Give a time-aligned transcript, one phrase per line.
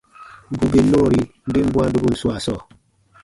[0.57, 1.21] Bù bè nɔɔri
[1.51, 2.61] ben bwãa dobun swaa sɔɔ,